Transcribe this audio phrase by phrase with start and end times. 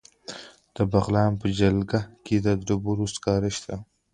[0.75, 3.75] د بغلان په جلګه کې د ډبرو سکاره شته.